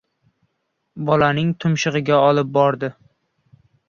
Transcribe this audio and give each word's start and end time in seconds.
Bolaning 1.09 1.51
tumshug‘iga 1.65 2.17
olib 2.31 2.49
bordi. 2.57 2.91